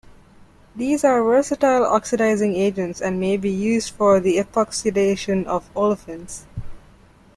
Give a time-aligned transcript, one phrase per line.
[0.75, 6.45] These are versatile oxidising agents and may be used for the epoxidation of olefins.